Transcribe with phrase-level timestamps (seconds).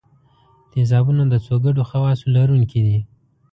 [0.71, 2.99] تیزابونه د څو ګډو خواصو لرونکي دي.